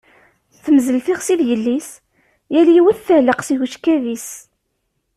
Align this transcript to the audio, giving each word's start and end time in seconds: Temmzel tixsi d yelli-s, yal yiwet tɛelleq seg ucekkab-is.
Temmzel 0.63 0.97
tixsi 1.05 1.35
d 1.39 1.41
yelli-s, 1.49 1.89
yal 2.53 2.67
yiwet 2.75 2.99
tɛelleq 3.07 3.39
seg 3.43 3.59
ucekkab-is. 3.65 4.27